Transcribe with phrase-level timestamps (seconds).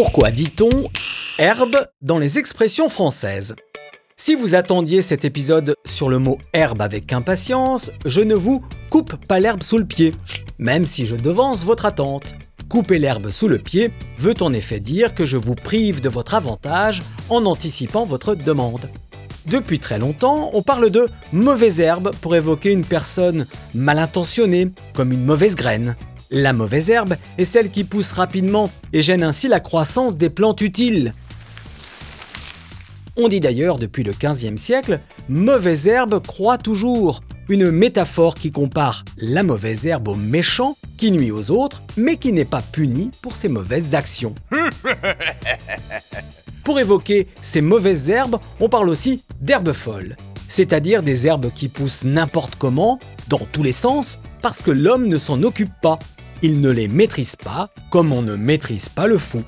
[0.00, 0.84] Pourquoi dit-on
[1.40, 3.56] herbe dans les expressions françaises?
[4.16, 9.16] Si vous attendiez cet épisode sur le mot herbe avec impatience, je ne vous coupe
[9.26, 10.14] pas l'herbe sous le pied,
[10.60, 12.36] même si je devance votre attente.
[12.68, 16.36] Couper l'herbe sous le pied veut en effet dire que je vous prive de votre
[16.36, 18.88] avantage en anticipant votre demande.
[19.46, 25.10] Depuis très longtemps, on parle de mauvaise herbe pour évoquer une personne mal intentionnée, comme
[25.10, 25.96] une mauvaise graine.
[26.30, 30.60] La mauvaise herbe est celle qui pousse rapidement et gêne ainsi la croissance des plantes
[30.60, 31.14] utiles.
[33.16, 39.04] On dit d'ailleurs depuis le XVe siècle, mauvaise herbe croît toujours, une métaphore qui compare
[39.16, 43.34] la mauvaise herbe au méchant qui nuit aux autres, mais qui n'est pas puni pour
[43.34, 44.34] ses mauvaises actions.
[46.64, 50.16] Pour évoquer ces mauvaises herbes, on parle aussi d'herbes folles,
[50.48, 55.16] c'est-à-dire des herbes qui poussent n'importe comment, dans tous les sens, parce que l'homme ne
[55.16, 55.98] s'en occupe pas.
[56.42, 59.42] Il ne les maîtrise pas, comme on ne maîtrise pas le fou.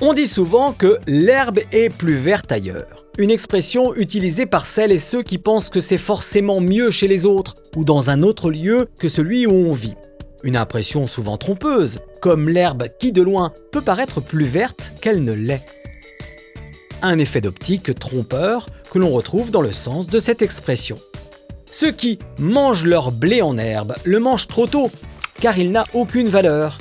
[0.00, 3.06] On dit souvent que l'herbe est plus verte ailleurs.
[3.18, 7.26] Une expression utilisée par celles et ceux qui pensent que c'est forcément mieux chez les
[7.26, 9.94] autres ou dans un autre lieu que celui où on vit.
[10.42, 15.32] Une impression souvent trompeuse, comme l'herbe qui de loin peut paraître plus verte qu'elle ne
[15.32, 15.62] l'est
[17.02, 20.96] un effet d'optique trompeur que l'on retrouve dans le sens de cette expression.
[21.70, 24.90] Ceux qui mangent leur blé en herbe le mangent trop tôt,
[25.40, 26.78] car il n'a aucune valeur.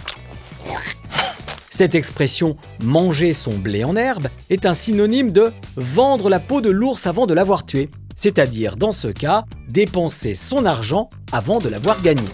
[1.69, 6.69] Cette expression manger son blé en herbe est un synonyme de vendre la peau de
[6.69, 12.01] l'ours avant de l'avoir tué, c'est-à-dire dans ce cas dépenser son argent avant de l'avoir
[12.01, 12.27] gagné.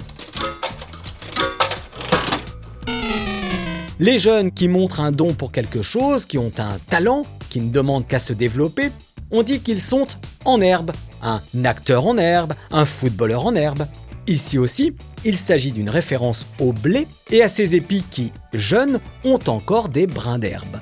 [3.99, 7.71] Les jeunes qui montrent un don pour quelque chose, qui ont un talent, qui ne
[7.71, 8.91] demandent qu'à se développer,
[9.31, 10.07] on dit qu'ils sont
[10.43, 13.85] en herbe, un acteur en herbe, un footballeur en herbe.
[14.27, 19.39] Ici aussi, il s'agit d'une référence au blé et à ses épis qui, jeunes, ont
[19.47, 20.79] encore des brins d'herbe.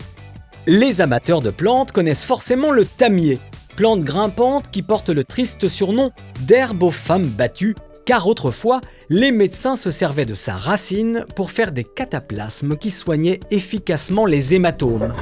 [0.66, 3.40] Les amateurs de plantes connaissent forcément le tamier,
[3.76, 9.76] plante grimpante qui porte le triste surnom d'herbe aux femmes battues car autrefois, les médecins
[9.76, 15.14] se servaient de sa racine pour faire des cataplasmes qui soignaient efficacement les hématomes.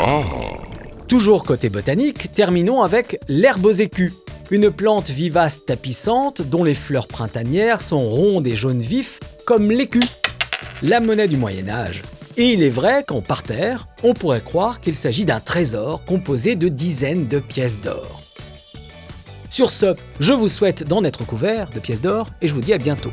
[0.00, 0.22] Oh.
[1.06, 4.12] Toujours côté botanique, terminons avec l'herbe aux écus,
[4.52, 10.02] une plante vivace tapissante dont les fleurs printanières sont rondes et jaunes vifs comme l'écu,
[10.82, 12.02] la monnaie du Moyen Âge.
[12.36, 16.68] Et il est vrai qu'en parterre, on pourrait croire qu'il s'agit d'un trésor composé de
[16.68, 18.20] dizaines de pièces d'or.
[19.48, 22.74] Sur ce, je vous souhaite d'en être couvert de pièces d'or et je vous dis
[22.74, 23.12] à bientôt.